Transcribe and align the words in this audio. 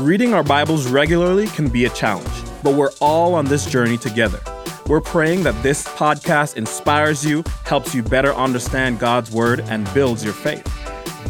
Reading 0.00 0.34
our 0.34 0.42
Bibles 0.42 0.86
regularly 0.86 1.46
can 1.46 1.70
be 1.70 1.86
a 1.86 1.88
challenge, 1.88 2.28
but 2.62 2.74
we're 2.74 2.90
all 3.00 3.34
on 3.34 3.46
this 3.46 3.64
journey 3.64 3.96
together. 3.96 4.38
We're 4.88 5.00
praying 5.00 5.44
that 5.44 5.60
this 5.62 5.88
podcast 5.88 6.58
inspires 6.58 7.24
you, 7.24 7.42
helps 7.64 7.94
you 7.94 8.02
better 8.02 8.34
understand 8.34 8.98
God's 8.98 9.30
Word, 9.30 9.60
and 9.60 9.88
builds 9.94 10.22
your 10.22 10.34
faith. 10.34 10.62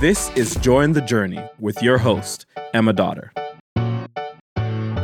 This 0.00 0.30
is 0.30 0.56
Join 0.56 0.94
the 0.94 1.00
Journey 1.00 1.48
with 1.60 1.80
your 1.80 1.96
host, 1.98 2.44
Emma 2.74 2.92
Dotter. 2.92 3.32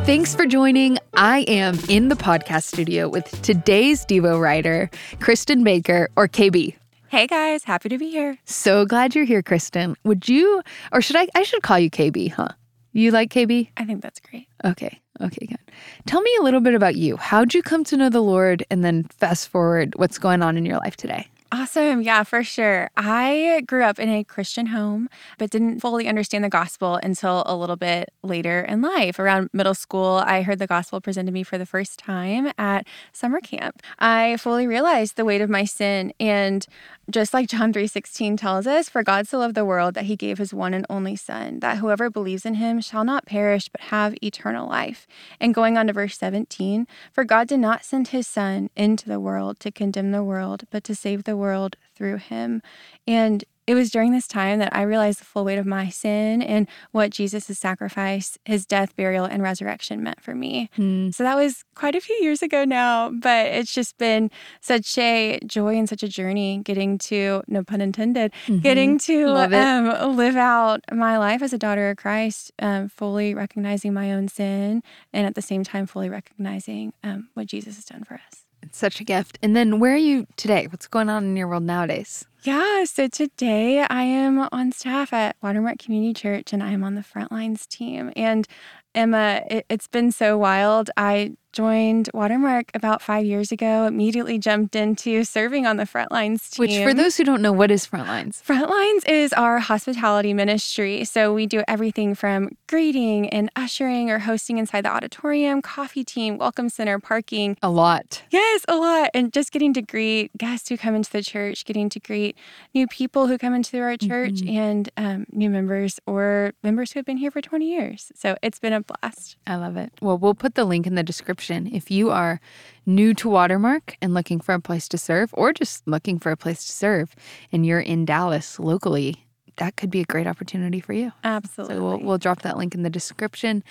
Thanks 0.05 0.35
for 0.35 0.45
joining. 0.45 0.97
I 1.13 1.45
am 1.47 1.79
in 1.87 2.09
the 2.09 2.15
podcast 2.15 2.63
studio 2.63 3.07
with 3.07 3.41
today's 3.43 4.05
Devo 4.05 4.41
writer, 4.41 4.89
Kristen 5.21 5.63
Baker, 5.63 6.09
or 6.17 6.27
KB. 6.27 6.75
Hey 7.07 7.27
guys, 7.27 7.63
happy 7.63 7.87
to 7.87 7.97
be 7.97 8.09
here. 8.09 8.37
So 8.43 8.85
glad 8.85 9.15
you're 9.15 9.23
here, 9.23 9.41
Kristen. 9.41 9.95
Would 10.03 10.27
you, 10.27 10.61
or 10.91 11.01
should 11.01 11.15
I, 11.15 11.29
I 11.33 11.43
should 11.43 11.63
call 11.63 11.79
you 11.79 11.89
KB, 11.89 12.29
huh? 12.29 12.49
You 12.93 13.11
like 13.11 13.31
KB? 13.31 13.69
I 13.75 13.85
think 13.85 14.01
that's 14.01 14.19
great. 14.19 14.47
Okay. 14.63 14.99
Okay, 15.21 15.45
good. 15.45 15.57
Tell 16.05 16.21
me 16.21 16.35
a 16.39 16.43
little 16.43 16.61
bit 16.61 16.73
about 16.73 16.95
you. 16.95 17.17
How'd 17.17 17.53
you 17.53 17.61
come 17.61 17.83
to 17.85 17.97
know 17.97 18.09
the 18.09 18.21
Lord? 18.21 18.63
And 18.69 18.83
then 18.83 19.03
fast 19.05 19.49
forward, 19.49 19.93
what's 19.95 20.17
going 20.17 20.41
on 20.41 20.57
in 20.57 20.65
your 20.65 20.77
life 20.77 20.95
today? 20.95 21.27
Awesome. 21.51 22.01
Yeah, 22.01 22.23
for 22.23 22.43
sure. 22.43 22.89
I 22.97 23.61
grew 23.67 23.83
up 23.83 23.99
in 23.99 24.09
a 24.09 24.23
Christian 24.23 24.65
home, 24.65 25.07
but 25.37 25.51
didn't 25.51 25.81
fully 25.81 26.07
understand 26.07 26.43
the 26.43 26.49
gospel 26.49 26.95
until 27.03 27.43
a 27.45 27.55
little 27.55 27.75
bit 27.75 28.11
later 28.23 28.61
in 28.61 28.81
life. 28.81 29.19
Around 29.19 29.51
middle 29.53 29.75
school, 29.75 30.23
I 30.25 30.41
heard 30.41 30.57
the 30.57 30.65
gospel 30.65 30.99
presented 30.99 31.27
to 31.27 31.31
me 31.31 31.43
for 31.43 31.59
the 31.59 31.67
first 31.67 31.99
time 31.99 32.51
at 32.57 32.87
summer 33.11 33.39
camp. 33.39 33.83
I 33.99 34.37
fully 34.37 34.65
realized 34.65 35.15
the 35.15 35.25
weight 35.25 35.41
of 35.41 35.49
my 35.49 35.63
sin 35.63 36.11
and 36.19 36.65
just 37.09 37.33
like 37.33 37.49
John 37.49 37.73
3:16 37.73 38.37
tells 38.37 38.65
us, 38.65 38.89
for 38.89 39.03
God 39.03 39.27
so 39.27 39.39
loved 39.39 39.55
the 39.55 39.65
world 39.65 39.93
that 39.95 40.05
he 40.05 40.15
gave 40.15 40.37
his 40.37 40.53
one 40.53 40.73
and 40.73 40.85
only 40.89 41.15
son, 41.15 41.59
that 41.59 41.77
whoever 41.77 42.09
believes 42.09 42.45
in 42.45 42.55
him 42.55 42.79
shall 42.81 43.03
not 43.03 43.25
perish 43.25 43.69
but 43.69 43.81
have 43.81 44.15
eternal 44.23 44.67
life. 44.67 45.05
And 45.39 45.53
going 45.53 45.77
on 45.77 45.87
to 45.87 45.93
verse 45.93 46.17
17, 46.17 46.87
for 47.11 47.23
God 47.23 47.47
did 47.47 47.59
not 47.59 47.83
send 47.83 48.09
his 48.09 48.27
son 48.27 48.69
into 48.75 49.09
the 49.09 49.19
world 49.19 49.59
to 49.59 49.71
condemn 49.71 50.11
the 50.11 50.23
world, 50.23 50.63
but 50.71 50.83
to 50.85 50.95
save 50.95 51.23
the 51.23 51.37
world 51.37 51.75
through 51.95 52.17
him. 52.17 52.61
And 53.05 53.43
it 53.65 53.75
was 53.75 53.89
during 53.91 54.11
this 54.11 54.27
time 54.27 54.59
that 54.59 54.75
I 54.75 54.81
realized 54.81 55.19
the 55.19 55.25
full 55.25 55.45
weight 55.45 55.57
of 55.57 55.65
my 55.65 55.89
sin 55.89 56.41
and 56.41 56.67
what 56.91 57.11
Jesus' 57.11 57.57
sacrifice, 57.57 58.37
his 58.45 58.65
death, 58.65 58.95
burial, 58.95 59.25
and 59.25 59.41
resurrection 59.41 60.03
meant 60.03 60.21
for 60.21 60.35
me. 60.35 60.69
Mm. 60.77 61.13
So 61.13 61.23
that 61.23 61.35
was 61.35 61.63
quite 61.75 61.95
a 61.95 62.01
few 62.01 62.15
years 62.15 62.41
ago 62.41 62.65
now, 62.65 63.09
but 63.09 63.47
it's 63.47 63.73
just 63.73 63.97
been 63.97 64.29
such 64.61 64.97
a 64.97 65.39
joy 65.45 65.77
and 65.77 65.87
such 65.87 66.03
a 66.03 66.07
journey 66.07 66.61
getting 66.63 66.97
to, 66.99 67.43
no 67.47 67.63
pun 67.63 67.81
intended, 67.81 68.31
Mm-hmm. 68.43 68.59
getting 68.59 68.97
to 68.99 69.27
um, 69.27 70.15
live 70.17 70.35
out 70.35 70.81
my 70.91 71.17
life 71.17 71.41
as 71.41 71.53
a 71.53 71.57
daughter 71.57 71.89
of 71.89 71.97
Christ, 71.97 72.51
um, 72.59 72.89
fully 72.89 73.33
recognizing 73.33 73.93
my 73.93 74.11
own 74.11 74.27
sin 74.27 74.83
and 75.13 75.25
at 75.25 75.35
the 75.35 75.41
same 75.41 75.63
time 75.63 75.85
fully 75.85 76.09
recognizing 76.09 76.93
um, 77.03 77.29
what 77.33 77.47
Jesus 77.47 77.75
has 77.75 77.85
done 77.85 78.03
for 78.03 78.15
us. 78.15 78.45
It's 78.61 78.77
such 78.77 78.99
a 78.99 79.03
gift. 79.03 79.39
And 79.41 79.55
then 79.55 79.79
where 79.79 79.93
are 79.93 79.97
you 79.97 80.27
today? 80.37 80.67
What's 80.67 80.87
going 80.87 81.09
on 81.09 81.23
in 81.23 81.35
your 81.37 81.47
world 81.47 81.63
nowadays? 81.63 82.25
Yeah, 82.43 82.83
so 82.83 83.07
today 83.07 83.85
I 83.89 84.03
am 84.03 84.49
on 84.51 84.73
staff 84.73 85.13
at 85.13 85.37
Watermark 85.41 85.79
Community 85.79 86.13
Church 86.13 86.51
and 86.51 86.61
I 86.61 86.71
am 86.71 86.83
on 86.83 86.95
the 86.95 87.01
Frontlines 87.01 87.65
team. 87.69 88.11
And 88.17 88.45
Emma, 88.93 89.41
it, 89.49 89.65
it's 89.69 89.87
been 89.87 90.11
so 90.11 90.37
wild. 90.37 90.89
I 90.97 91.35
joined 91.51 92.09
Watermark 92.13 92.71
about 92.73 93.01
five 93.01 93.25
years 93.25 93.51
ago, 93.51 93.85
immediately 93.85 94.39
jumped 94.39 94.75
into 94.75 95.23
serving 95.23 95.65
on 95.67 95.77
the 95.77 95.83
Frontlines 95.83 96.49
team. 96.49 96.63
Which, 96.63 96.83
for 96.83 96.93
those 96.93 97.15
who 97.15 97.23
don't 97.23 97.41
know, 97.41 97.51
what 97.51 97.71
is 97.71 97.87
Frontlines? 97.87 98.43
Frontlines 98.43 99.07
is 99.07 99.33
our 99.33 99.59
hospitality 99.59 100.33
ministry. 100.33 101.05
So 101.05 101.33
we 101.33 101.45
do 101.45 101.63
everything 101.67 102.15
from 102.15 102.57
greeting 102.67 103.29
and 103.29 103.51
ushering 103.55 104.09
or 104.09 104.19
hosting 104.19 104.57
inside 104.57 104.85
the 104.85 104.89
auditorium, 104.89 105.61
coffee 105.61 106.03
team, 106.03 106.37
welcome 106.37 106.69
center, 106.69 106.99
parking, 106.99 107.57
A 107.61 107.69
lot. 107.69 108.23
Yes, 108.31 108.65
a 108.67 108.75
lot. 108.75 109.11
And 109.13 109.31
just 109.31 109.51
getting 109.51 109.73
to 109.73 109.81
greet 109.81 110.35
guests 110.37 110.69
who 110.69 110.77
come 110.77 110.95
into 110.95 111.11
the 111.11 111.23
church, 111.23 111.65
getting 111.65 111.89
to 111.89 111.99
greet 111.99 112.32
new 112.73 112.87
people 112.87 113.27
who 113.27 113.37
come 113.37 113.53
into 113.53 113.79
our 113.79 113.97
church, 113.97 114.41
Mhm. 114.41 114.49
and 114.55 114.89
um, 114.97 115.25
new 115.31 115.49
members 115.49 115.99
or 116.05 116.53
members 116.63 116.91
who 116.91 116.99
have 116.99 117.05
been 117.05 117.17
here 117.17 117.31
for 117.31 117.41
20 117.41 117.65
years. 117.69 118.11
So 118.15 118.35
it's 118.41 118.59
been 118.59 118.73
a 118.73 118.81
blast. 118.81 119.37
I 119.47 119.55
love 119.55 119.77
it. 119.77 119.91
Well, 120.01 120.17
we'll 120.17 120.33
put 120.35 120.55
the 120.55 120.65
link 120.65 120.87
in 120.87 120.95
the 120.95 121.03
description. 121.03 121.67
If 121.73 121.89
you 121.91 122.09
are 122.11 122.39
new 122.85 123.13
to 123.15 123.29
Watermark 123.29 123.97
and 124.01 124.13
looking 124.13 124.39
for 124.39 124.53
a 124.53 124.59
place 124.59 124.87
to 124.89 124.97
serve, 124.97 125.29
or 125.33 125.53
just 125.53 125.87
looking 125.87 126.19
for 126.19 126.31
a 126.31 126.37
place 126.37 126.65
to 126.65 126.71
serve, 126.71 127.15
and 127.51 127.65
you're 127.65 127.79
in 127.79 128.05
Dallas 128.05 128.59
locally, 128.59 129.25
that 129.57 129.75
could 129.75 129.91
be 129.91 130.01
a 130.01 130.05
great 130.05 130.25
opportunity 130.25 130.79
for 130.79 130.93
you. 130.93 131.11
Absolutely. 131.23 131.75
So 131.75 131.83
we'll, 131.83 131.99
we'll 131.99 132.17
drop 132.17 132.41
that 132.41 132.57
link 132.57 132.73
in 132.73 132.81
the 132.81 132.89
description. 132.89 133.63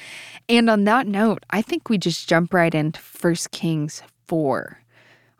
And 0.48 0.70
on 0.70 0.84
that 0.84 1.08
note, 1.08 1.44
I 1.50 1.60
think 1.60 1.88
we 1.88 1.98
just 1.98 2.28
jump 2.28 2.54
right 2.54 2.72
into 2.74 3.00
First 3.00 3.50
Kings 3.50 4.00
4, 4.28 4.78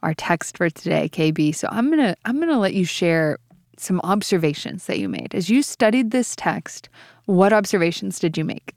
our 0.03 0.15
text 0.15 0.57
for 0.57 0.71
today, 0.71 1.09
KB. 1.09 1.55
So 1.55 1.69
I'm 1.71 1.91
gonna 1.91 2.17
I'm 2.25 2.39
gonna 2.41 2.59
let 2.59 2.75
you 2.75 2.85
share 2.85 3.39
some 3.77 4.01
observations 4.05 4.87
that 4.87 4.99
you 4.99 5.09
made. 5.09 5.35
As 5.35 5.49
you 5.49 5.63
studied 5.63 6.11
this 6.11 6.37
text, 6.37 6.89
what 7.27 7.53
observations 7.53 8.19
did 8.19 8.37
you 8.37 8.45
make? 8.45 8.75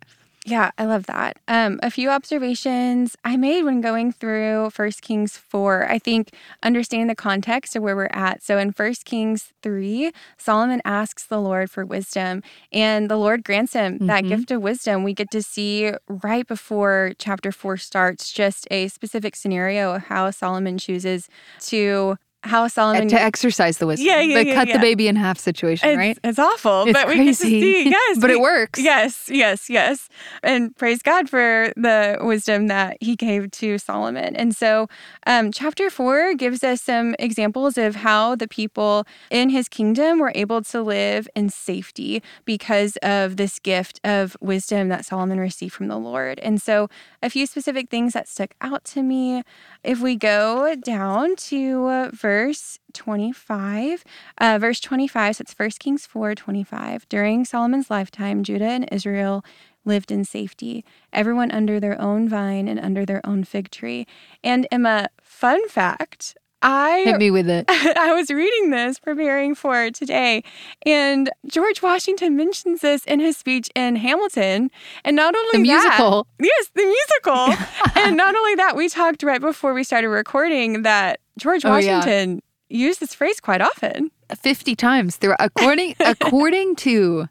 Yeah, 0.47 0.69
I 0.77 0.85
love 0.85 1.07
that. 1.07 1.39
Um, 1.47 1.79
a 1.81 1.89
few 1.89 2.11
observations 2.11 3.15
I 3.25 3.35
made 3.35 3.63
when 3.63 3.81
going 3.81 4.11
through 4.11 4.69
First 4.69 5.01
Kings 5.01 5.35
4. 5.35 5.89
I 5.89 5.97
think 5.97 6.35
understanding 6.61 7.07
the 7.07 7.15
context 7.15 7.75
of 7.75 7.81
where 7.81 7.95
we're 7.95 8.09
at. 8.11 8.43
So 8.43 8.59
in 8.59 8.71
First 8.71 9.05
Kings 9.05 9.53
3, 9.63 10.11
Solomon 10.37 10.83
asks 10.85 11.25
the 11.25 11.41
Lord 11.41 11.71
for 11.71 11.83
wisdom, 11.83 12.43
and 12.71 13.09
the 13.09 13.17
Lord 13.17 13.43
grants 13.43 13.73
him 13.73 13.97
that 14.05 14.23
Mhm. 14.23 14.29
gift 14.29 14.51
of 14.51 14.61
wisdom. 14.61 15.03
We 15.03 15.15
get 15.15 15.31
to 15.31 15.41
see 15.41 15.91
right 16.07 16.45
before 16.45 17.13
chapter 17.17 17.51
4 17.51 17.77
starts 17.77 18.31
just 18.31 18.67
a 18.69 18.87
specific 18.89 19.35
scenario 19.35 19.95
of 19.95 20.03
how 20.03 20.29
Solomon 20.29 20.77
chooses 20.77 21.27
to 21.61 22.17
how 22.45 22.67
Solomon 22.67 23.07
to 23.09 23.19
exercise 23.21 23.77
the 23.77 23.87
wisdom. 23.87 24.07
Yeah, 24.07 24.21
yeah, 24.21 24.35
the 24.39 24.45
yeah, 24.47 24.55
cut 24.55 24.67
yeah. 24.67 24.73
the 24.77 24.79
baby 24.79 25.07
in 25.07 25.15
half 25.15 25.37
situation, 25.39 25.89
it's, 25.89 25.97
right? 25.97 26.19
it's 26.23 26.39
awful, 26.39 26.83
It's 26.83 26.93
but 26.93 27.07
we 27.07 27.15
crazy. 27.15 27.25
get 27.25 27.37
to 27.37 27.43
see. 27.45 27.89
Yes, 27.89 28.17
but 28.21 28.29
it 28.29 28.39
works. 28.39 28.79
Yes, 28.79 29.29
yes, 29.29 29.69
yes. 29.69 30.09
And 30.43 30.75
praise 30.75 31.01
God 31.01 31.29
for 31.29 31.73
the 31.75 32.17
wisdom 32.21 32.67
that 32.67 32.97
he 33.01 33.15
gave 33.15 33.51
to 33.51 33.77
Solomon. 33.77 34.35
And 34.35 34.55
so, 34.55 34.87
um, 35.27 35.51
chapter 35.51 35.89
four 35.89 36.33
gives 36.35 36.63
us 36.63 36.81
some 36.81 37.15
examples 37.19 37.77
of 37.77 37.97
how 37.97 38.35
the 38.35 38.47
people 38.47 39.05
in 39.29 39.49
his 39.49 39.67
kingdom 39.67 40.19
were 40.19 40.31
able 40.35 40.61
to 40.63 40.81
live 40.81 41.27
in 41.35 41.49
safety 41.49 42.21
because 42.45 42.97
of 42.97 43.37
this 43.37 43.59
gift 43.59 43.99
of 44.03 44.37
wisdom 44.39 44.89
that 44.89 45.05
Solomon 45.05 45.39
received 45.39 45.73
from 45.73 45.87
the 45.87 45.97
Lord. 45.97 46.39
And 46.39 46.61
so, 46.61 46.89
a 47.23 47.29
few 47.29 47.45
specific 47.47 47.89
things 47.89 48.13
that 48.13 48.27
stuck 48.27 48.53
out 48.61 48.83
to 48.85 49.01
me. 49.01 49.41
If 49.83 50.01
we 50.01 50.15
go 50.15 50.75
down 50.75 51.35
to 51.35 51.85
uh, 51.85 52.11
verse 52.35 52.79
25, 52.91 54.03
uh, 54.39 54.57
verse 54.59 54.81
25, 54.81 55.37
so 55.37 55.41
it's 55.41 55.53
1 55.57 55.69
Kings 55.79 56.05
4 56.05 56.35
25. 56.35 57.07
During 57.07 57.45
Solomon's 57.45 57.89
lifetime, 57.89 58.43
Judah 58.43 58.65
and 58.65 58.89
Israel 58.91 59.41
lived 59.85 60.11
in 60.11 60.25
safety, 60.25 60.83
everyone 61.13 61.49
under 61.51 61.79
their 61.79 61.99
own 62.01 62.27
vine 62.27 62.67
and 62.67 62.77
under 62.77 63.05
their 63.05 63.25
own 63.25 63.45
fig 63.45 63.71
tree. 63.71 64.05
And 64.43 64.67
Emma, 64.69 65.07
fun 65.21 65.69
fact. 65.69 66.35
I 66.61 67.03
Hit 67.05 67.19
me 67.19 67.29
with 67.31 67.49
it. 67.49 67.65
I 67.69 68.13
was 68.13 68.29
reading 68.31 68.71
this 68.71 68.97
preparing 68.99 69.53
for 69.55 69.91
today, 69.91 70.43
and 70.85 71.29
George 71.47 71.81
Washington 71.81 72.35
mentions 72.35 72.81
this 72.81 73.03
in 73.05 73.19
his 73.19 73.37
speech 73.37 73.69
in 73.75 73.95
Hamilton. 73.97 74.71
And 75.03 75.15
not 75.15 75.35
only 75.35 75.61
The 75.63 75.69
that, 75.69 75.83
musical. 75.83 76.27
yes, 76.39 76.71
the 76.73 76.85
musical. 76.85 77.65
and 78.03 78.17
not 78.17 78.35
only 78.35 78.55
that, 78.55 78.75
we 78.75 78.89
talked 78.89 79.21
right 79.23 79.41
before 79.41 79.73
we 79.73 79.83
started 79.83 80.09
recording 80.09 80.81
that 80.83 81.19
George 81.37 81.65
Oh, 81.65 81.77
yeah. 81.77 81.97
Washington 81.99 82.41
used 82.69 82.99
this 82.99 83.13
phrase 83.13 83.39
quite 83.39 83.61
often. 83.61 84.09
50 84.35 84.75
times 84.75 85.17
through 85.17 85.35
according 85.39 85.93
according 85.99 86.75
to 86.77 87.27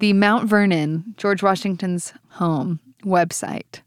the 0.00 0.12
Mount 0.12 0.46
Vernon, 0.46 1.14
George 1.16 1.42
Washington's 1.42 2.12
home 2.32 2.80
website. 3.02 3.80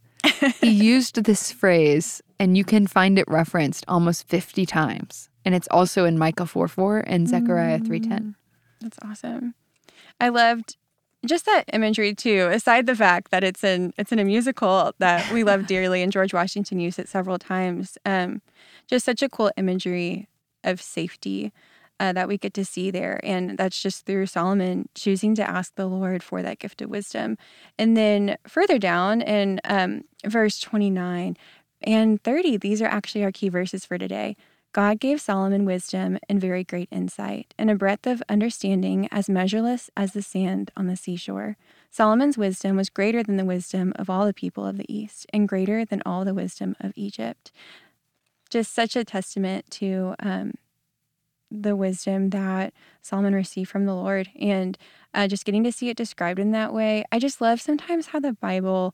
He 0.62 0.70
used 0.70 1.24
this 1.24 1.52
phrase 1.52 2.22
and 2.40 2.58
you 2.58 2.64
can 2.64 2.88
find 2.88 3.18
it 3.18 3.26
referenced 3.28 3.86
almost 3.88 4.28
50 4.28 4.66
times. 4.66 5.30
And 5.46 5.56
it's 5.56 5.68
also 5.72 6.06
in 6.06 6.18
Micah 6.18 6.46
4 6.46 6.68
4 6.68 7.04
and 7.08 7.28
Zechariah 7.28 7.80
310. 7.80 8.36
That's 8.82 8.98
awesome. 9.04 9.56
I 10.20 10.30
loved 10.30 10.78
just 11.26 11.46
that 11.46 11.66
imagery 11.74 12.14
too. 12.14 12.50
Aside 12.52 12.86
the 12.86 12.96
fact 12.96 13.32
that 13.32 13.44
it's 13.44 13.64
in 13.64 13.94
it's 13.98 14.12
in 14.12 14.20
a 14.20 14.26
musical 14.26 14.94
that 15.00 15.32
we 15.32 15.44
love 15.44 15.68
dearly, 15.68 16.02
and 16.02 16.12
George 16.12 16.34
Washington 16.34 16.80
used 16.80 17.00
it 17.00 17.10
several 17.10 17.40
times. 17.40 17.98
Um, 18.06 18.42
just 18.88 19.06
such 19.06 19.22
a 19.22 19.30
cool 19.30 19.52
imagery 19.58 20.28
of 20.64 20.82
safety 20.82 21.52
uh, 22.00 22.14
that 22.14 22.28
we 22.28 22.38
get 22.38 22.54
to 22.54 22.66
see 22.66 22.92
there, 22.92 23.20
and 23.24 23.58
that's 23.58 23.82
just 23.82 24.06
through 24.06 24.26
Solomon 24.28 24.88
choosing 24.96 25.36
to 25.36 25.50
ask 25.50 25.76
the 25.76 25.88
Lord 25.88 26.22
for 26.24 26.42
that 26.44 26.60
gift 26.60 26.82
of 26.82 26.90
wisdom. 26.90 27.38
And 27.78 27.98
then 27.98 28.38
further 28.48 28.78
down 28.78 29.22
in 29.22 29.60
um, 29.64 30.04
verse 30.26 30.60
twenty 30.60 30.90
nine 30.90 31.38
and 31.82 32.22
thirty, 32.22 32.58
these 32.58 32.82
are 32.82 32.88
actually 32.88 33.24
our 33.24 33.32
key 33.32 33.50
verses 33.50 33.86
for 33.86 33.98
today. 33.98 34.36
God 34.74 35.00
gave 35.00 35.20
Solomon 35.20 35.66
wisdom 35.66 36.20
and 36.30 36.40
very 36.40 36.64
great 36.64 36.90
insight, 36.92 37.54
and 37.58 37.72
a 37.72 37.76
breadth 37.76 38.06
of 38.06 38.22
understanding 38.30 39.08
as 39.12 39.28
measureless 39.28 39.90
as 39.98 40.14
the 40.14 40.22
sand 40.22 40.70
on 40.78 40.86
the 40.86 40.96
seashore. 40.96 41.58
Solomon's 41.90 42.38
wisdom 42.38 42.76
was 42.76 42.92
greater 42.92 43.24
than 43.24 43.38
the 43.38 43.46
wisdom 43.46 43.92
of 43.96 44.08
all 44.08 44.26
the 44.26 44.34
people 44.34 44.68
of 44.68 44.78
the 44.78 44.86
East 44.94 45.26
and 45.34 45.48
greater 45.48 45.84
than 45.84 46.04
all 46.06 46.26
the 46.26 46.34
wisdom 46.34 46.76
of 46.80 46.92
Egypt. 46.96 47.52
Just 48.52 48.72
such 48.74 48.96
a 48.96 49.04
testament 49.04 49.72
to 49.72 50.14
um, 50.20 50.54
the 51.52 51.76
wisdom 51.76 52.30
that 52.32 52.74
Solomon 53.02 53.34
received 53.34 53.70
from 53.70 53.86
the 53.86 53.96
Lord 53.96 54.30
and 54.40 54.78
uh, 55.14 55.28
just 55.28 55.46
getting 55.46 55.64
to 55.64 55.72
see 55.72 55.90
it 55.90 55.98
described 55.98 56.40
in 56.40 56.52
that 56.52 56.74
way. 56.74 57.04
I 57.12 57.20
just 57.20 57.40
love 57.42 57.62
sometimes 57.62 58.08
how 58.08 58.20
the 58.20 58.34
Bible 58.34 58.94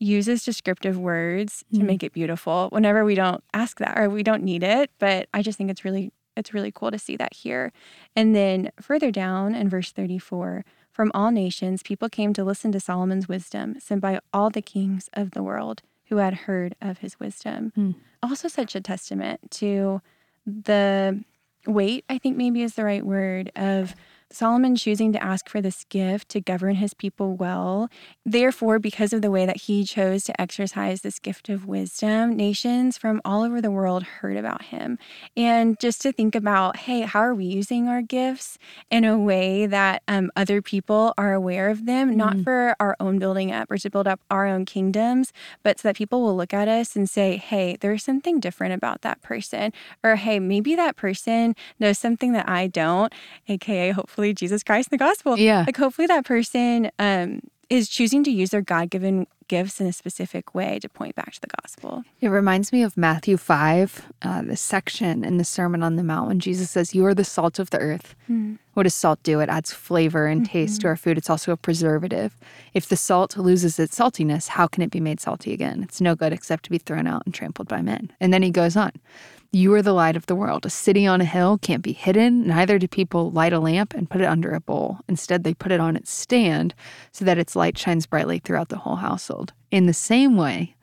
uses 0.00 0.44
descriptive 0.44 0.96
words 0.98 1.64
to 1.72 1.80
Mm. 1.80 1.86
make 1.86 2.02
it 2.04 2.12
beautiful 2.12 2.68
whenever 2.70 3.04
we 3.04 3.14
don't 3.16 3.42
ask 3.52 3.78
that 3.78 3.98
or 3.98 4.08
we 4.08 4.22
don't 4.22 4.44
need 4.44 4.62
it 4.62 4.92
but 5.00 5.28
i 5.34 5.42
just 5.42 5.58
think 5.58 5.68
it's 5.70 5.84
really 5.84 6.12
it's 6.36 6.54
really 6.54 6.70
cool 6.70 6.92
to 6.92 6.98
see 7.00 7.16
that 7.16 7.34
here 7.34 7.72
and 8.14 8.32
then 8.32 8.70
further 8.80 9.10
down 9.10 9.56
in 9.56 9.68
verse 9.68 9.90
34 9.90 10.64
from 10.92 11.10
all 11.14 11.32
nations 11.32 11.82
people 11.82 12.08
came 12.08 12.32
to 12.32 12.44
listen 12.44 12.70
to 12.70 12.78
solomon's 12.78 13.26
wisdom 13.28 13.74
sent 13.80 14.00
by 14.00 14.20
all 14.32 14.50
the 14.50 14.62
kings 14.62 15.10
of 15.14 15.32
the 15.32 15.42
world 15.42 15.82
who 16.10 16.18
had 16.18 16.32
heard 16.46 16.76
of 16.80 16.98
his 16.98 17.18
wisdom 17.18 17.72
Mm. 17.76 17.96
also 18.22 18.46
such 18.46 18.76
a 18.76 18.80
testament 18.80 19.50
to 19.50 20.00
the 20.46 21.24
weight 21.66 22.04
i 22.08 22.18
think 22.18 22.36
maybe 22.36 22.62
is 22.62 22.74
the 22.74 22.84
right 22.84 23.04
word 23.04 23.50
of 23.56 23.94
Solomon 24.30 24.76
choosing 24.76 25.10
to 25.14 25.22
ask 25.22 25.48
for 25.48 25.62
this 25.62 25.84
gift 25.88 26.28
to 26.30 26.40
govern 26.40 26.74
his 26.74 26.92
people 26.92 27.34
well. 27.34 27.88
Therefore, 28.26 28.78
because 28.78 29.14
of 29.14 29.22
the 29.22 29.30
way 29.30 29.46
that 29.46 29.62
he 29.62 29.84
chose 29.84 30.24
to 30.24 30.38
exercise 30.38 31.00
this 31.00 31.18
gift 31.18 31.48
of 31.48 31.64
wisdom, 31.66 32.36
nations 32.36 32.98
from 32.98 33.22
all 33.24 33.42
over 33.42 33.62
the 33.62 33.70
world 33.70 34.02
heard 34.02 34.36
about 34.36 34.64
him. 34.64 34.98
And 35.34 35.80
just 35.80 36.02
to 36.02 36.12
think 36.12 36.34
about, 36.34 36.76
hey, 36.76 37.00
how 37.02 37.20
are 37.20 37.34
we 37.34 37.46
using 37.46 37.88
our 37.88 38.02
gifts 38.02 38.58
in 38.90 39.04
a 39.04 39.18
way 39.18 39.64
that 39.64 40.02
um, 40.06 40.30
other 40.36 40.60
people 40.60 41.14
are 41.16 41.32
aware 41.32 41.70
of 41.70 41.86
them, 41.86 42.14
not 42.14 42.36
Mhm. 42.36 42.44
for 42.44 42.76
our 42.78 42.96
own 43.00 43.18
building 43.18 43.50
up 43.50 43.70
or 43.70 43.78
to 43.78 43.88
build 43.88 44.06
up 44.06 44.20
our 44.30 44.46
own 44.46 44.66
kingdoms, 44.66 45.32
but 45.62 45.78
so 45.80 45.88
that 45.88 45.96
people 45.96 46.20
will 46.20 46.36
look 46.36 46.52
at 46.52 46.68
us 46.68 46.94
and 46.96 47.08
say, 47.08 47.36
hey, 47.38 47.78
there's 47.80 48.04
something 48.04 48.40
different 48.40 48.74
about 48.74 49.00
that 49.02 49.22
person. 49.22 49.72
Or, 50.04 50.16
hey, 50.16 50.38
maybe 50.38 50.74
that 50.74 50.96
person 50.96 51.54
knows 51.80 51.98
something 51.98 52.32
that 52.32 52.46
I 52.46 52.66
don't, 52.66 53.10
aka 53.48 53.92
hopefully 53.92 54.17
Jesus 54.34 54.62
Christ 54.62 54.88
and 54.90 54.98
the 54.98 55.04
gospel. 55.04 55.38
Yeah. 55.38 55.64
Like 55.66 55.76
hopefully 55.76 56.06
that 56.06 56.24
person 56.24 56.90
um, 56.98 57.40
is 57.70 57.88
choosing 57.88 58.24
to 58.24 58.30
use 58.30 58.50
their 58.50 58.62
God 58.62 58.90
given 58.90 59.26
gifts 59.48 59.80
in 59.80 59.86
a 59.86 59.92
specific 59.92 60.54
way 60.54 60.78
to 60.78 60.88
point 60.88 61.14
back 61.14 61.32
to 61.32 61.40
the 61.40 61.48
gospel. 61.62 62.04
It 62.20 62.28
reminds 62.28 62.72
me 62.72 62.82
of 62.82 62.96
Matthew 62.96 63.36
5, 63.36 64.12
uh, 64.22 64.42
the 64.42 64.56
section 64.56 65.24
in 65.24 65.38
the 65.38 65.44
Sermon 65.44 65.82
on 65.82 65.96
the 65.96 66.02
Mount 66.02 66.28
when 66.28 66.38
Jesus 66.38 66.70
says, 66.70 66.94
You 66.94 67.06
are 67.06 67.14
the 67.14 67.24
salt 67.24 67.58
of 67.58 67.70
the 67.70 67.78
earth. 67.78 68.14
What 68.74 68.82
does 68.84 68.94
salt 68.94 69.22
do? 69.22 69.40
It 69.40 69.48
adds 69.48 69.72
flavor 69.72 70.26
and 70.26 70.46
taste 70.46 70.82
to 70.82 70.88
our 70.88 70.96
food. 70.96 71.18
It's 71.18 71.30
also 71.30 71.50
a 71.50 71.56
preservative. 71.56 72.36
If 72.74 72.88
the 72.88 72.96
salt 72.96 73.36
loses 73.36 73.78
its 73.78 73.98
saltiness, 73.98 74.48
how 74.48 74.66
can 74.68 74.82
it 74.82 74.90
be 74.90 75.00
made 75.00 75.18
salty 75.18 75.52
again? 75.52 75.82
It's 75.82 76.00
no 76.00 76.14
good 76.14 76.32
except 76.32 76.64
to 76.64 76.70
be 76.70 76.78
thrown 76.78 77.06
out 77.06 77.22
and 77.24 77.34
trampled 77.34 77.68
by 77.68 77.82
men. 77.82 78.12
And 78.20 78.32
then 78.32 78.42
he 78.42 78.50
goes 78.50 78.76
on 78.76 78.92
You 79.50 79.72
are 79.74 79.82
the 79.82 79.94
light 79.94 80.14
of 80.14 80.26
the 80.26 80.34
world. 80.34 80.66
A 80.66 80.70
city 80.70 81.06
on 81.06 81.22
a 81.22 81.24
hill 81.24 81.56
can't 81.56 81.82
be 81.82 81.92
hidden, 81.92 82.46
neither 82.46 82.78
do 82.78 82.86
people 82.86 83.30
light 83.30 83.54
a 83.54 83.58
lamp 83.58 83.94
and 83.94 84.10
put 84.10 84.20
it 84.20 84.26
under 84.26 84.52
a 84.52 84.60
bowl. 84.60 84.98
Instead, 85.08 85.42
they 85.42 85.54
put 85.54 85.72
it 85.72 85.80
on 85.80 85.96
its 85.96 86.10
stand 86.10 86.74
so 87.12 87.24
that 87.24 87.38
its 87.38 87.56
light 87.56 87.78
shines 87.78 88.04
brightly 88.04 88.40
throughout 88.40 88.68
the 88.68 88.76
whole 88.76 88.96
household. 88.96 89.54
In 89.70 89.86
the 89.86 89.94
same 89.94 90.36
way, 90.36 90.74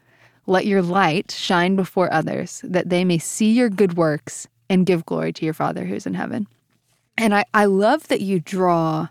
let 0.48 0.66
your 0.66 0.82
light 0.82 1.30
shine 1.30 1.76
before 1.76 2.12
others, 2.12 2.62
that 2.64 2.90
they 2.90 3.06
may 3.06 3.20
see 3.20 3.52
your 3.52 3.70
good 3.70 3.98
works 3.98 4.48
and 4.68 4.86
give 4.86 5.06
glory 5.06 5.32
to 5.34 5.46
your 5.46 5.54
Father 5.54 5.86
who's 5.86 6.08
in 6.08 6.16
heaven. 6.16 6.48
And 7.20 7.36
I, 7.36 7.46
I 7.54 7.66
love 7.66 8.08
that 8.08 8.22
you 8.22 8.40
draw 8.40 9.10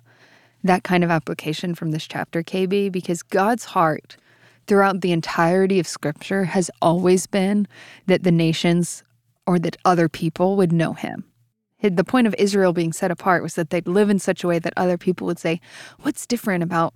that 0.65 0.83
kind 0.83 1.05
of 1.05 1.11
application 1.11 1.77
from 1.77 1.93
this 1.93 2.09
chapter, 2.09 2.43
KB, 2.43 2.91
because 2.91 3.23
God's 3.23 3.67
heart 3.67 4.17
throughout 4.67 5.01
the 5.01 5.13
entirety 5.13 5.79
of 5.79 5.87
Scripture 5.87 6.45
has 6.45 6.73
always 6.83 7.29
been 7.29 7.69
that 8.07 8.25
the 8.25 8.33
nations 8.33 9.05
or 9.47 9.59
that 9.59 9.77
other 9.85 10.09
people 10.09 10.57
would 10.57 10.73
know 10.73 10.93
Him. 10.93 11.25
The 11.83 12.05
point 12.05 12.27
of 12.27 12.35
Israel 12.39 12.73
being 12.73 12.93
set 12.93 13.11
apart 13.11 13.43
was 13.43 13.55
that 13.55 13.71
they'd 13.71 13.87
live 13.87 14.09
in 14.09 14.19
such 14.19 14.43
a 14.43 14.49
way 14.49 14.59
that 14.59 14.73
other 14.77 14.97
people 14.97 15.27
would 15.27 15.39
say, 15.39 15.61
What's 16.01 16.27
different 16.27 16.63
about 16.63 16.95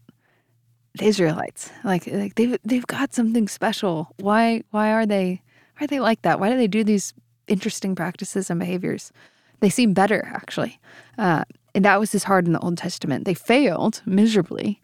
the 0.95 1.05
Israelites? 1.05 1.71
Like, 1.85 2.07
like 2.07 2.37
they've 2.37 2.57
they've 2.65 2.87
got 2.87 3.15
something 3.15 3.49
special. 3.49 4.09
Why 4.19 4.63
why 4.71 4.93
are 4.93 5.05
they 5.05 5.43
are 5.81 5.87
they 5.87 6.01
like 6.01 6.23
that? 6.23 6.41
Why 6.41 6.51
do 6.51 6.57
they 6.57 6.69
do 6.69 6.85
these 6.85 7.13
interesting 7.47 7.95
practices 7.95 8.51
and 8.51 8.59
behaviors? 8.59 9.13
They 9.61 9.71
seem 9.71 9.93
better, 9.93 10.31
actually. 10.35 10.81
Uh, 11.17 11.45
and 11.75 11.85
that 11.85 12.01
was 12.01 12.13
his 12.13 12.25
heart 12.25 12.47
in 12.47 12.53
the 12.53 12.61
Old 12.61 12.79
Testament. 12.79 13.25
They 13.25 13.35
failed 13.35 14.03
miserably, 14.07 14.81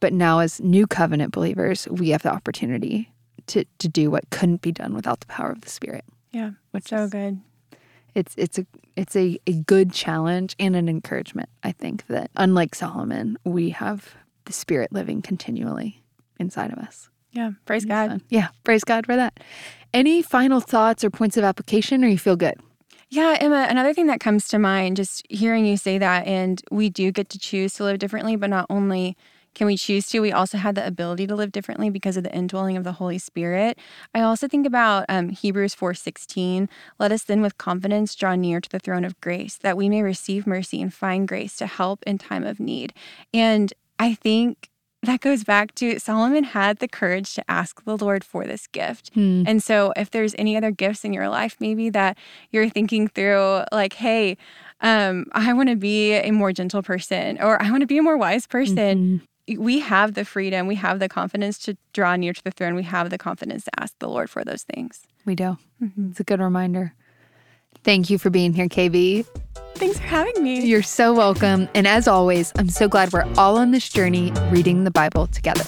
but 0.00 0.12
now 0.12 0.40
as 0.40 0.60
new 0.60 0.86
covenant 0.86 1.32
believers, 1.32 1.88
we 1.90 2.10
have 2.10 2.22
the 2.22 2.32
opportunity 2.32 3.10
to 3.46 3.64
to 3.78 3.88
do 3.88 4.10
what 4.10 4.28
couldn't 4.30 4.60
be 4.60 4.72
done 4.72 4.94
without 4.94 5.20
the 5.20 5.26
power 5.26 5.50
of 5.50 5.62
the 5.62 5.70
Spirit. 5.70 6.04
Yeah, 6.36 6.50
Which 6.72 6.88
so 6.88 7.04
is- 7.04 7.10
good. 7.10 7.40
It's 8.14 8.34
it's 8.36 8.58
a 8.58 8.66
it's 8.94 9.16
a, 9.16 9.38
a 9.46 9.52
good 9.52 9.92
challenge 9.92 10.54
and 10.58 10.74
an 10.76 10.88
encouragement. 10.88 11.48
I 11.62 11.72
think 11.72 12.06
that 12.08 12.30
unlike 12.36 12.74
Solomon, 12.74 13.38
we 13.44 13.70
have 13.70 14.14
the 14.44 14.52
Spirit 14.52 14.92
living 14.92 15.22
continually 15.22 16.02
inside 16.38 16.72
of 16.72 16.78
us. 16.78 17.08
Yeah, 17.32 17.52
praise 17.66 17.84
God. 17.84 18.10
Fun. 18.10 18.22
Yeah, 18.30 18.48
praise 18.64 18.84
God 18.84 19.04
for 19.06 19.16
that. 19.16 19.38
Any 19.94 20.22
final 20.22 20.60
thoughts 20.60 21.04
or 21.04 21.10
points 21.10 21.36
of 21.36 21.44
application, 21.44 22.04
or 22.04 22.08
you 22.08 22.18
feel 22.18 22.36
good? 22.36 22.54
Yeah, 23.10 23.36
Emma, 23.40 23.66
another 23.68 23.94
thing 23.94 24.06
that 24.08 24.20
comes 24.20 24.48
to 24.48 24.58
mind 24.58 24.96
just 24.96 25.22
hearing 25.30 25.64
you 25.66 25.76
say 25.76 25.96
that, 25.98 26.26
and 26.26 26.62
we 26.70 26.88
do 26.90 27.12
get 27.12 27.28
to 27.30 27.38
choose 27.38 27.74
to 27.74 27.84
live 27.84 27.98
differently, 27.98 28.36
but 28.36 28.50
not 28.50 28.66
only 28.70 29.16
can 29.56 29.66
we 29.66 29.76
choose 29.78 30.06
to, 30.08 30.20
we 30.20 30.32
also 30.32 30.58
have 30.58 30.74
the 30.74 30.86
ability 30.86 31.26
to 31.26 31.34
live 31.34 31.50
differently 31.50 31.88
because 31.88 32.18
of 32.18 32.22
the 32.22 32.34
indwelling 32.36 32.76
of 32.76 32.84
the 32.84 32.92
Holy 32.92 33.16
Spirit. 33.16 33.78
I 34.14 34.20
also 34.20 34.46
think 34.46 34.66
about 34.66 35.06
um, 35.08 35.30
Hebrews 35.30 35.74
4:16. 35.74 36.68
Let 36.98 37.10
us 37.10 37.24
then 37.24 37.40
with 37.40 37.56
confidence 37.56 38.14
draw 38.14 38.34
near 38.34 38.60
to 38.60 38.68
the 38.68 38.78
throne 38.78 39.02
of 39.02 39.18
grace, 39.22 39.56
that 39.56 39.78
we 39.78 39.88
may 39.88 40.02
receive 40.02 40.46
mercy 40.46 40.82
and 40.82 40.92
find 40.92 41.26
grace 41.26 41.56
to 41.56 41.66
help 41.66 42.02
in 42.06 42.18
time 42.18 42.44
of 42.44 42.60
need. 42.60 42.92
And 43.32 43.72
I 43.98 44.12
think 44.12 44.68
that 45.02 45.20
goes 45.20 45.42
back 45.42 45.74
to 45.76 45.98
Solomon 45.98 46.44
had 46.44 46.78
the 46.78 46.88
courage 46.88 47.32
to 47.34 47.50
ask 47.50 47.82
the 47.84 47.96
Lord 47.96 48.24
for 48.24 48.44
this 48.44 48.66
gift. 48.66 49.10
And 49.46 49.62
so, 49.62 49.94
if 49.96 50.10
there's 50.10 50.34
any 50.36 50.54
other 50.54 50.70
gifts 50.70 51.02
in 51.02 51.14
your 51.14 51.30
life, 51.30 51.56
maybe 51.60 51.88
that 51.90 52.18
you're 52.50 52.68
thinking 52.68 53.08
through, 53.08 53.62
like, 53.72 53.94
hey, 53.94 54.36
um, 54.82 55.26
I 55.32 55.54
want 55.54 55.70
to 55.70 55.76
be 55.76 56.12
a 56.12 56.30
more 56.30 56.52
gentle 56.52 56.82
person, 56.82 57.38
or 57.40 57.62
I 57.62 57.70
want 57.70 57.80
to 57.80 57.86
be 57.86 57.96
a 57.96 58.02
more 58.02 58.18
wise 58.18 58.46
person, 58.46 59.22
we 59.48 59.78
have 59.80 60.14
the 60.14 60.24
freedom, 60.24 60.66
we 60.66 60.74
have 60.76 60.98
the 60.98 61.08
confidence 61.08 61.58
to 61.60 61.76
draw 61.92 62.16
near 62.16 62.32
to 62.32 62.42
the 62.42 62.50
throne, 62.50 62.74
we 62.74 62.82
have 62.82 63.10
the 63.10 63.18
confidence 63.18 63.64
to 63.64 63.80
ask 63.80 63.94
the 63.98 64.08
Lord 64.08 64.28
for 64.28 64.44
those 64.44 64.62
things. 64.62 65.02
We 65.24 65.34
do. 65.34 65.56
Mm-hmm. 65.82 66.10
It's 66.10 66.20
a 66.20 66.24
good 66.24 66.40
reminder. 66.40 66.94
Thank 67.84 68.10
you 68.10 68.18
for 68.18 68.30
being 68.30 68.52
here, 68.52 68.66
KB. 68.66 69.26
Thanks 69.74 69.98
for 69.98 70.06
having 70.06 70.42
me. 70.42 70.64
You're 70.64 70.82
so 70.82 71.12
welcome. 71.12 71.68
And 71.74 71.86
as 71.86 72.08
always, 72.08 72.52
I'm 72.56 72.68
so 72.68 72.88
glad 72.88 73.12
we're 73.12 73.30
all 73.36 73.58
on 73.58 73.70
this 73.70 73.88
journey 73.88 74.32
reading 74.50 74.84
the 74.84 74.90
Bible 74.90 75.26
together. 75.28 75.64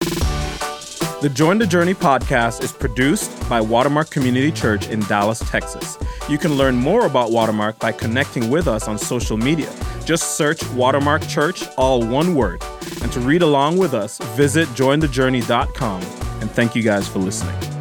The 0.00 1.30
Join 1.32 1.58
the 1.58 1.66
Journey 1.68 1.94
podcast 1.94 2.64
is 2.64 2.72
produced 2.72 3.48
by 3.48 3.60
Watermark 3.60 4.10
Community 4.10 4.50
Church 4.50 4.88
in 4.88 5.00
Dallas, 5.00 5.38
Texas. 5.48 5.96
You 6.28 6.36
can 6.36 6.54
learn 6.54 6.74
more 6.74 7.06
about 7.06 7.30
Watermark 7.30 7.78
by 7.78 7.92
connecting 7.92 8.50
with 8.50 8.66
us 8.66 8.88
on 8.88 8.98
social 8.98 9.36
media. 9.36 9.72
Just 10.04 10.36
search 10.36 10.68
Watermark 10.70 11.26
Church, 11.28 11.62
all 11.76 12.04
one 12.04 12.34
word. 12.34 12.60
And 13.02 13.12
to 13.12 13.20
read 13.20 13.42
along 13.42 13.78
with 13.78 13.94
us, 13.94 14.18
visit 14.36 14.68
jointhejourney.com. 14.68 16.02
And 16.40 16.50
thank 16.50 16.74
you 16.74 16.82
guys 16.82 17.08
for 17.08 17.18
listening. 17.18 17.71